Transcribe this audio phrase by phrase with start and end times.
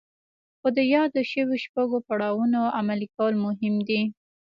[0.59, 4.01] خو د يادو شويو شپږو پړاوونو عملي کول مهم دي.